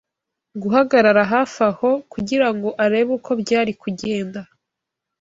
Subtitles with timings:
[0.61, 4.41] guhagarara hafi aho kugira ngo arebe uko byari kugenda